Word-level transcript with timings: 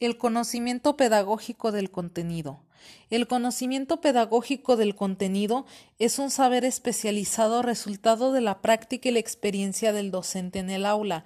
el 0.00 0.16
conocimiento 0.18 0.96
pedagógico 0.96 1.72
del 1.72 1.90
contenido. 1.90 2.60
El 3.10 3.26
conocimiento 3.26 4.00
pedagógico 4.00 4.76
del 4.76 4.94
contenido 4.94 5.66
es 5.98 6.18
un 6.18 6.30
saber 6.30 6.64
especializado 6.64 7.62
resultado 7.62 8.32
de 8.32 8.40
la 8.40 8.60
práctica 8.60 9.08
y 9.08 9.12
la 9.12 9.20
experiencia 9.20 9.92
del 9.92 10.10
docente 10.10 10.58
en 10.58 10.70
el 10.70 10.84
aula. 10.84 11.24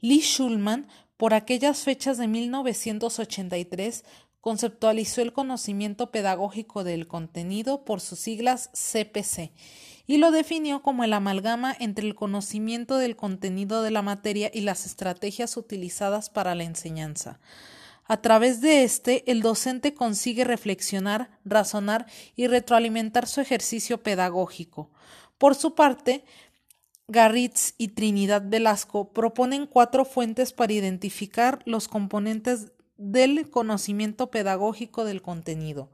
Lee 0.00 0.20
Schulman, 0.20 0.86
por 1.16 1.34
aquellas 1.34 1.82
fechas 1.82 2.18
de 2.18 2.28
1983, 2.28 4.04
conceptualizó 4.40 5.22
el 5.22 5.32
conocimiento 5.32 6.10
pedagógico 6.10 6.82
del 6.82 7.06
contenido 7.06 7.84
por 7.84 8.00
sus 8.00 8.18
siglas 8.18 8.70
CPC 8.72 9.52
y 10.06 10.16
lo 10.16 10.32
definió 10.32 10.82
como 10.82 11.04
el 11.04 11.12
amalgama 11.12 11.74
entre 11.78 12.06
el 12.06 12.16
conocimiento 12.16 12.98
del 12.98 13.14
contenido 13.14 13.82
de 13.82 13.92
la 13.92 14.02
materia 14.02 14.50
y 14.52 14.62
las 14.62 14.84
estrategias 14.84 15.56
utilizadas 15.56 16.28
para 16.28 16.56
la 16.56 16.64
enseñanza. 16.64 17.38
A 18.04 18.20
través 18.20 18.60
de 18.60 18.84
este, 18.84 19.30
el 19.30 19.42
docente 19.42 19.94
consigue 19.94 20.44
reflexionar, 20.44 21.38
razonar 21.44 22.06
y 22.36 22.46
retroalimentar 22.46 23.26
su 23.26 23.40
ejercicio 23.40 24.02
pedagógico. 24.02 24.90
Por 25.38 25.54
su 25.54 25.74
parte, 25.74 26.24
Garritz 27.08 27.74
y 27.78 27.88
Trinidad 27.88 28.42
Velasco 28.44 29.12
proponen 29.12 29.66
cuatro 29.66 30.04
fuentes 30.04 30.52
para 30.52 30.72
identificar 30.72 31.60
los 31.64 31.88
componentes 31.88 32.72
del 32.96 33.50
conocimiento 33.50 34.30
pedagógico 34.30 35.04
del 35.04 35.22
contenido, 35.22 35.90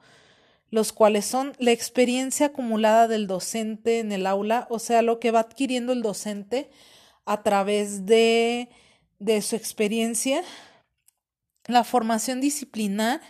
los 0.70 0.92
cuales 0.92 1.24
son 1.24 1.54
la 1.58 1.72
experiencia 1.72 2.46
acumulada 2.46 3.08
del 3.08 3.26
docente 3.26 4.00
en 4.00 4.12
el 4.12 4.26
aula, 4.26 4.66
o 4.70 4.78
sea, 4.78 5.02
lo 5.02 5.18
que 5.18 5.30
va 5.30 5.40
adquiriendo 5.40 5.92
el 5.92 6.02
docente 6.02 6.70
a 7.24 7.42
través 7.42 8.06
de, 8.06 8.68
de 9.18 9.42
su 9.42 9.56
experiencia, 9.56 10.42
la 11.68 11.84
formación 11.84 12.40
disciplinar, 12.40 13.20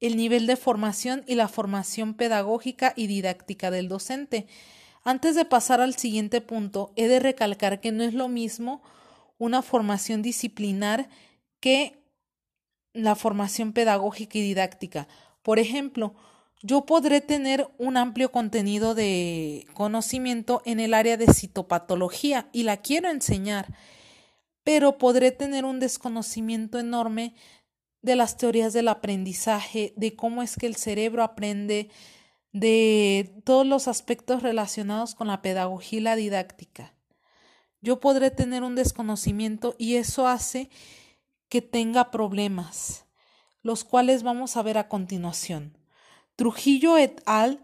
el 0.00 0.16
nivel 0.16 0.46
de 0.46 0.56
formación 0.56 1.24
y 1.26 1.36
la 1.36 1.48
formación 1.48 2.14
pedagógica 2.14 2.92
y 2.96 3.06
didáctica 3.06 3.70
del 3.70 3.88
docente. 3.88 4.46
Antes 5.04 5.34
de 5.36 5.44
pasar 5.44 5.80
al 5.80 5.94
siguiente 5.94 6.40
punto, 6.40 6.92
he 6.96 7.06
de 7.06 7.20
recalcar 7.20 7.80
que 7.80 7.92
no 7.92 8.02
es 8.02 8.12
lo 8.12 8.28
mismo 8.28 8.82
una 9.38 9.62
formación 9.62 10.20
disciplinar 10.20 11.08
que 11.60 12.02
la 12.92 13.14
formación 13.14 13.72
pedagógica 13.72 14.38
y 14.38 14.42
didáctica. 14.42 15.06
Por 15.42 15.58
ejemplo, 15.60 16.14
yo 16.62 16.84
podré 16.84 17.20
tener 17.20 17.68
un 17.78 17.96
amplio 17.96 18.32
contenido 18.32 18.94
de 18.94 19.66
conocimiento 19.74 20.60
en 20.64 20.80
el 20.80 20.92
área 20.92 21.16
de 21.16 21.32
citopatología 21.32 22.48
y 22.52 22.64
la 22.64 22.78
quiero 22.78 23.08
enseñar, 23.10 23.72
pero 24.64 24.98
podré 24.98 25.30
tener 25.30 25.64
un 25.64 25.78
desconocimiento 25.78 26.78
enorme 26.78 27.34
de 28.02 28.16
las 28.16 28.36
teorías 28.36 28.72
del 28.72 28.88
aprendizaje, 28.88 29.92
de 29.96 30.16
cómo 30.16 30.42
es 30.42 30.56
que 30.56 30.66
el 30.66 30.76
cerebro 30.76 31.22
aprende, 31.22 31.90
de 32.52 33.32
todos 33.44 33.66
los 33.66 33.86
aspectos 33.86 34.42
relacionados 34.42 35.14
con 35.14 35.28
la 35.28 35.42
pedagogía 35.42 35.98
y 35.98 36.02
la 36.02 36.16
didáctica. 36.16 36.94
Yo 37.80 38.00
podré 38.00 38.30
tener 38.30 38.62
un 38.62 38.74
desconocimiento 38.74 39.74
y 39.78 39.96
eso 39.96 40.26
hace 40.26 40.68
que 41.48 41.62
tenga 41.62 42.10
problemas, 42.10 43.06
los 43.62 43.84
cuales 43.84 44.22
vamos 44.22 44.56
a 44.56 44.62
ver 44.62 44.78
a 44.78 44.88
continuación. 44.88 45.78
Trujillo 46.36 46.96
et 46.96 47.22
al. 47.26 47.62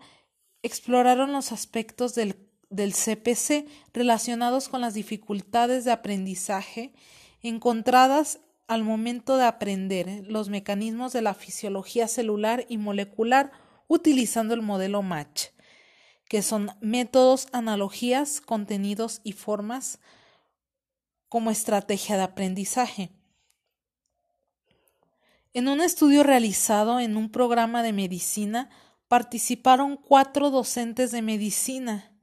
exploraron 0.63 1.33
los 1.33 1.53
aspectos 1.53 2.15
del, 2.15 2.37
del 2.71 2.93
CPC 2.93 3.67
relacionados 3.93 4.69
con 4.69 4.81
las 4.81 4.95
dificultades 4.95 5.85
de 5.85 5.93
aprendizaje 5.93 6.93
encontradas 7.43 8.41
al 8.69 8.83
momento 8.83 9.37
de 9.37 9.45
aprender 9.45 10.25
los 10.27 10.49
mecanismos 10.49 11.13
de 11.13 11.23
la 11.23 11.35
fisiología 11.35 12.09
celular 12.09 12.67
y 12.69 12.79
molecular 12.79 13.53
utilizando 13.89 14.55
el 14.55 14.63
modelo 14.63 15.03
MATCH, 15.03 15.53
que 16.29 16.43
son 16.43 16.71
métodos, 16.81 17.49
analogías, 17.53 18.41
contenidos 18.41 19.21
y 19.23 19.33
formas 19.33 20.01
como 21.29 21.51
estrategia 21.51 22.17
de 22.17 22.23
aprendizaje. 22.23 23.11
En 25.55 25.69
un 25.69 25.81
estudio 25.81 26.23
realizado 26.23 27.01
en 27.01 27.17
un 27.17 27.31
programa 27.31 27.83
de 27.83 27.93
medicina 27.93 28.69
participaron 29.09 29.97
cuatro 29.97 30.51
docentes 30.51 31.13
de 31.13 31.23
medicina, 31.23 32.16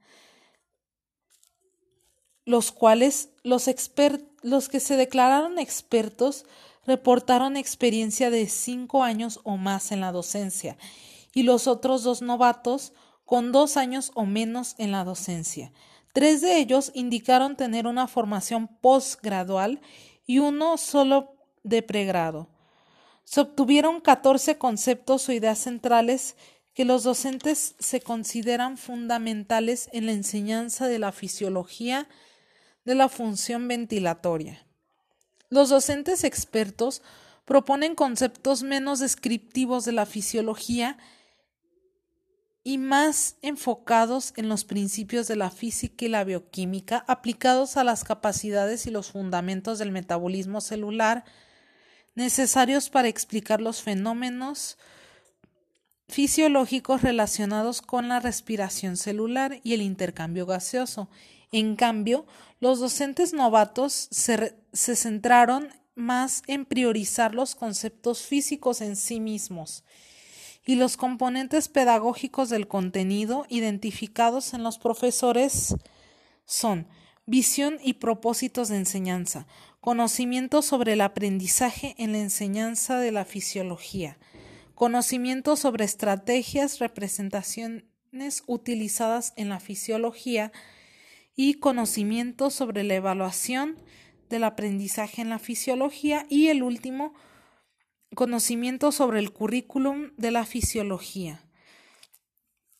los 2.45 2.71
cuales 2.71 3.29
los, 3.43 3.69
los 4.41 4.69
que 4.69 4.79
se 4.79 4.97
declararon 4.97 5.59
expertos 5.59 6.45
reportaron 6.85 7.55
experiencia 7.55 8.29
de 8.29 8.47
cinco 8.47 9.03
años 9.03 9.39
o 9.43 9.57
más 9.57 9.91
en 9.91 10.01
la 10.01 10.11
docencia 10.11 10.77
y 11.33 11.43
los 11.43 11.67
otros 11.67 12.03
dos 12.03 12.21
novatos 12.21 12.93
con 13.25 13.51
dos 13.51 13.77
años 13.77 14.11
o 14.15 14.25
menos 14.25 14.75
en 14.77 14.91
la 14.91 15.03
docencia. 15.03 15.71
Tres 16.13 16.41
de 16.41 16.57
ellos 16.59 16.91
indicaron 16.93 17.55
tener 17.55 17.87
una 17.87 18.07
formación 18.07 18.67
postgradual 18.67 19.81
y 20.27 20.39
uno 20.39 20.77
solo 20.77 21.35
de 21.63 21.81
pregrado. 21.81 22.49
Se 23.23 23.41
obtuvieron 23.41 24.01
14 24.01 24.57
conceptos 24.57 25.27
o 25.27 25.31
ideas 25.31 25.59
centrales 25.59 26.35
que 26.73 26.85
los 26.85 27.03
docentes 27.03 27.75
se 27.79 28.01
consideran 28.01 28.77
fundamentales 28.77 29.89
en 29.93 30.07
la 30.07 30.11
enseñanza 30.11 30.87
de 30.87 30.99
la 30.99 31.11
fisiología 31.11 32.07
de 32.85 32.95
la 32.95 33.09
función 33.09 33.67
ventilatoria. 33.67 34.65
Los 35.49 35.69
docentes 35.69 36.23
expertos 36.23 37.01
proponen 37.45 37.95
conceptos 37.95 38.63
menos 38.63 38.99
descriptivos 38.99 39.85
de 39.85 39.91
la 39.91 40.05
fisiología 40.05 40.97
y 42.63 42.77
más 42.77 43.35
enfocados 43.41 44.33
en 44.37 44.47
los 44.47 44.63
principios 44.63 45.27
de 45.27 45.35
la 45.35 45.51
física 45.51 46.05
y 46.05 46.07
la 46.07 46.23
bioquímica 46.23 47.03
aplicados 47.07 47.75
a 47.75 47.83
las 47.83 48.03
capacidades 48.03 48.87
y 48.87 48.91
los 48.91 49.11
fundamentos 49.11 49.79
del 49.79 49.91
metabolismo 49.91 50.61
celular 50.61 51.25
necesarios 52.15 52.89
para 52.89 53.07
explicar 53.07 53.59
los 53.59 53.81
fenómenos 53.81 54.77
fisiológicos 56.07 57.01
relacionados 57.01 57.81
con 57.81 58.07
la 58.07 58.19
respiración 58.19 58.97
celular 58.97 59.59
y 59.63 59.73
el 59.73 59.81
intercambio 59.81 60.45
gaseoso. 60.45 61.09
En 61.53 61.75
cambio, 61.75 62.25
los 62.59 62.79
docentes 62.79 63.31
novatos 63.31 64.07
se, 64.09 64.55
centraron 64.73 65.69
más 65.93 66.41
en 66.47 66.65
priorizar 66.65 67.35
los 67.35 67.53
conceptos 67.53 68.23
físicos 68.23 68.81
en 68.81 68.95
sí 68.95 69.19
mismos 69.19 69.83
y 70.65 70.75
los 70.75 70.97
componentes 70.97 71.69
pedagógicos 71.69 72.49
del 72.49 72.67
contenido 72.67 73.45
identificados 73.49 74.55
en 74.55 74.63
los 74.63 74.79
profesores 74.79 75.75
son 76.45 76.87
visión 77.27 77.77
y 77.83 77.93
propósitos 77.93 78.69
de 78.69 78.77
enseñanza, 78.77 79.45
conocimiento 79.79 80.63
sobre 80.63 80.93
el 80.93 81.01
aprendizaje 81.01 81.93
en 81.99 82.13
la 82.13 82.17
enseñanza 82.17 82.97
de 82.97 83.11
la 83.11 83.25
fisiología, 83.25 84.17
conocimiento 84.73 85.55
sobre 85.55 85.85
estrategias, 85.85 86.79
representaciones 86.79 88.43
utilizadas 88.47 89.33
en 89.35 89.49
la 89.49 89.59
fisiología 89.59 90.51
y 91.35 91.55
conocimiento 91.55 92.49
sobre 92.49 92.83
la 92.83 92.95
evaluación 92.95 93.77
del 94.29 94.43
aprendizaje 94.43 95.21
en 95.21 95.29
la 95.29 95.39
fisiología 95.39 96.25
y 96.29 96.47
el 96.47 96.63
último, 96.63 97.13
conocimiento 98.15 98.91
sobre 98.91 99.19
el 99.19 99.31
currículum 99.31 100.11
de 100.17 100.31
la 100.31 100.45
fisiología. 100.45 101.43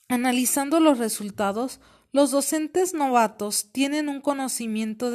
Analizando 0.07 0.79
los 0.79 0.99
resultados, 0.99 1.79
los 2.11 2.31
docentes 2.31 2.93
novatos 2.93 3.71
tienen 3.71 4.09
un 4.09 4.21
conocimiento 4.21 5.11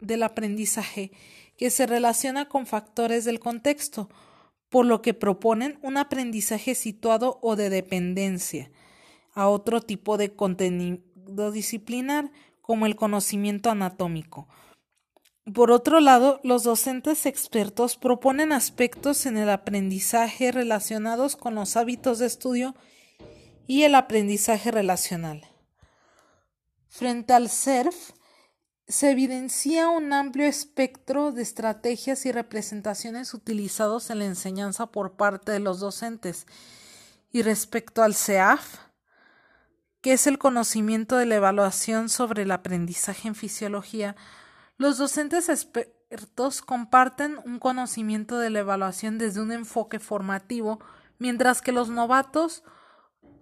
del 0.00 0.22
aprendizaje 0.22 1.12
que 1.56 1.70
se 1.70 1.86
relaciona 1.86 2.48
con 2.48 2.66
factores 2.66 3.24
del 3.24 3.38
contexto, 3.38 4.08
por 4.68 4.86
lo 4.86 5.02
que 5.02 5.14
proponen 5.14 5.78
un 5.82 5.96
aprendizaje 5.96 6.74
situado 6.74 7.38
o 7.42 7.54
de 7.54 7.70
dependencia 7.70 8.70
a 9.32 9.48
otro 9.48 9.80
tipo 9.80 10.16
de 10.16 10.34
contenido 10.34 11.52
disciplinar, 11.52 12.32
como 12.70 12.86
el 12.86 12.94
conocimiento 12.94 13.68
anatómico. 13.68 14.46
Por 15.52 15.72
otro 15.72 15.98
lado, 15.98 16.38
los 16.44 16.62
docentes 16.62 17.26
expertos 17.26 17.96
proponen 17.96 18.52
aspectos 18.52 19.26
en 19.26 19.38
el 19.38 19.50
aprendizaje 19.50 20.52
relacionados 20.52 21.34
con 21.34 21.56
los 21.56 21.76
hábitos 21.76 22.20
de 22.20 22.26
estudio 22.26 22.76
y 23.66 23.82
el 23.82 23.96
aprendizaje 23.96 24.70
relacional. 24.70 25.48
Frente 26.86 27.32
al 27.32 27.50
CERF, 27.50 28.12
se 28.86 29.10
evidencia 29.10 29.88
un 29.88 30.12
amplio 30.12 30.46
espectro 30.46 31.32
de 31.32 31.42
estrategias 31.42 32.24
y 32.24 32.30
representaciones 32.30 33.34
utilizados 33.34 34.10
en 34.10 34.20
la 34.20 34.26
enseñanza 34.26 34.86
por 34.92 35.16
parte 35.16 35.50
de 35.50 35.58
los 35.58 35.80
docentes. 35.80 36.46
Y 37.32 37.42
respecto 37.42 38.04
al 38.04 38.14
CEAF, 38.14 38.89
que 40.00 40.12
es 40.12 40.26
el 40.26 40.38
conocimiento 40.38 41.16
de 41.16 41.26
la 41.26 41.36
evaluación 41.36 42.08
sobre 42.08 42.42
el 42.42 42.50
aprendizaje 42.50 43.28
en 43.28 43.34
fisiología, 43.34 44.16
los 44.78 44.96
docentes 44.96 45.48
expertos 45.48 46.62
comparten 46.62 47.38
un 47.44 47.58
conocimiento 47.58 48.38
de 48.38 48.50
la 48.50 48.60
evaluación 48.60 49.18
desde 49.18 49.40
un 49.40 49.52
enfoque 49.52 49.98
formativo, 49.98 50.80
mientras 51.18 51.60
que 51.60 51.72
los 51.72 51.90
novatos 51.90 52.64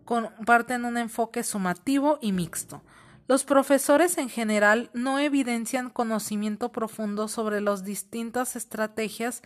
comparten 0.05 0.84
un 0.84 0.96
enfoque 0.96 1.44
sumativo 1.44 2.19
y 2.20 2.32
mixto. 2.32 2.82
Los 3.28 3.44
profesores 3.44 4.16
en 4.16 4.31
general 4.31 4.90
no 4.94 5.19
evidencian 5.19 5.90
conocimiento 5.90 6.72
profundo 6.72 7.28
sobre 7.28 7.61
las 7.61 7.84
distintas 7.84 8.56
estrategias 8.56 9.43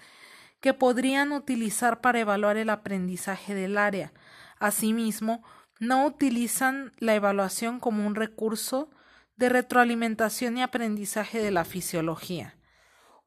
que 0.61 0.73
podrían 0.73 1.33
utilizar 1.33 2.01
para 2.01 2.21
evaluar 2.21 2.57
el 2.57 2.71
aprendizaje 2.71 3.57
del 3.57 3.77
área. 3.77 4.13
Asimismo, 4.61 5.43
no 5.83 6.07
utilizan 6.07 6.93
la 7.01 7.17
evaluación 7.17 7.81
como 7.81 8.07
un 8.07 8.15
recurso 8.15 8.89
de 9.35 9.49
retroalimentación 9.49 10.57
y 10.57 10.63
aprendizaje 10.63 11.43
de 11.43 11.51
la 11.51 11.65
fisiología. 11.65 12.55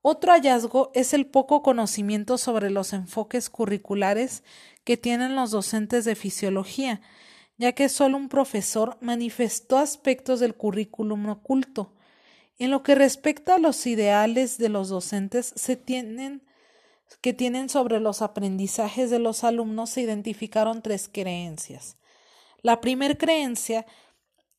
Otro 0.02 0.32
hallazgo 0.32 0.90
es 0.94 1.14
el 1.14 1.26
poco 1.26 1.62
conocimiento 1.62 2.38
sobre 2.38 2.70
los 2.70 2.94
enfoques 2.94 3.50
curriculares 3.50 4.46
que 4.86 4.96
tienen 4.96 5.36
los 5.36 5.52
docentes 5.52 6.06
de 6.06 6.16
fisiología, 6.16 7.02
ya 7.58 7.74
que 7.74 7.90
solo 7.90 8.16
un 8.16 8.30
profesor 8.30 8.98
manifestó 9.02 9.78
aspectos 9.78 10.40
del 10.40 10.56
currículum 10.56 11.28
oculto. 11.28 11.92
En 12.58 12.72
lo 12.72 12.84
que 12.84 12.96
respecta 12.96 13.56
a 13.56 13.60
los 13.60 13.86
ideales 13.86 14.58
de 14.58 14.70
los 14.70 14.88
docentes 14.88 15.52
se 15.58 15.76
tienen, 15.76 16.42
que 17.20 17.34
tienen 17.34 17.68
sobre 17.68 18.00
los 18.00 18.22
aprendizajes 18.22 19.10
de 19.10 19.20
los 19.20 19.44
alumnos 19.44 19.90
se 19.90 20.04
identificaron 20.04 20.82
tres 20.82 21.10
creencias. 21.12 21.98
La 22.66 22.82
primera 22.82 23.14
creencia 23.14 23.86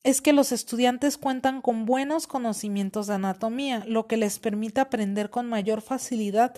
es 0.01 0.21
que 0.21 0.31
los 0.31 0.53
estudiantes 0.53 1.17
cuentan 1.17 1.61
con 1.61 1.85
buenos 1.85 2.25
conocimientos 2.25 3.07
de 3.07 3.15
anatomía, 3.15 3.83
lo 3.85 4.07
que 4.07 4.15
les 4.15 4.39
permite 4.39 4.79
aprender 4.79 5.29
con 5.29 5.49
mayor 5.49 5.81
facilidad 5.81 6.55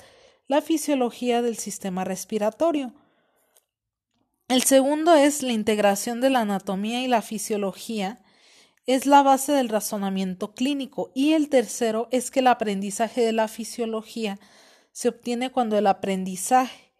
la 0.47 0.61
fisiología 0.61 1.41
del 1.41 1.57
sistema 1.57 2.03
respiratorio. 2.03 2.93
El 4.47 4.61
segundo 4.61 5.15
es 5.15 5.41
la 5.41 5.51
integración 5.51 6.21
de 6.21 6.29
la 6.29 6.41
anatomía 6.41 7.01
y 7.01 7.07
la 7.07 7.23
fisiología 7.23 8.21
es 8.85 9.07
la 9.07 9.23
base 9.23 9.51
del 9.51 9.69
razonamiento 9.69 10.53
clínico 10.53 11.09
y 11.15 11.33
el 11.33 11.49
tercero 11.49 12.09
es 12.11 12.29
que 12.29 12.41
el 12.41 12.47
aprendizaje 12.47 13.21
de 13.21 13.33
la 13.33 13.47
fisiología 13.47 14.39
se 14.91 15.09
obtiene 15.09 15.51
cuando 15.51 15.79
el 15.79 15.87
aprendizaje 15.87 16.91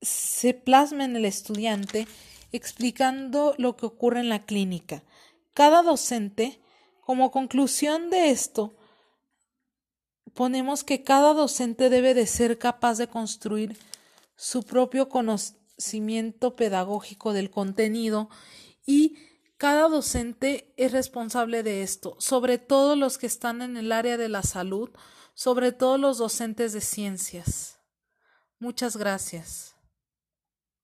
se 0.00 0.54
plasma 0.54 1.04
en 1.04 1.14
el 1.14 1.26
estudiante 1.26 2.08
explicando 2.52 3.54
lo 3.58 3.76
que 3.76 3.86
ocurre 3.86 4.20
en 4.20 4.28
la 4.28 4.44
clínica. 4.44 5.02
Cada 5.54 5.82
docente, 5.82 6.60
como 7.00 7.30
conclusión 7.30 8.10
de 8.10 8.30
esto, 8.30 8.74
ponemos 10.34 10.84
que 10.84 11.02
cada 11.02 11.34
docente 11.34 11.90
debe 11.90 12.14
de 12.14 12.26
ser 12.26 12.58
capaz 12.58 12.98
de 12.98 13.08
construir 13.08 13.76
su 14.36 14.62
propio 14.62 15.08
conocimiento 15.08 16.56
pedagógico 16.56 17.32
del 17.32 17.50
contenido 17.50 18.28
y 18.86 19.16
cada 19.56 19.88
docente 19.88 20.74
es 20.76 20.90
responsable 20.90 21.62
de 21.62 21.82
esto, 21.82 22.16
sobre 22.18 22.58
todo 22.58 22.96
los 22.96 23.18
que 23.18 23.26
están 23.26 23.62
en 23.62 23.76
el 23.76 23.92
área 23.92 24.16
de 24.16 24.28
la 24.28 24.42
salud, 24.42 24.90
sobre 25.34 25.70
todo 25.70 25.98
los 25.98 26.18
docentes 26.18 26.72
de 26.72 26.80
ciencias. 26.80 27.78
Muchas 28.58 28.96
gracias. 28.96 29.71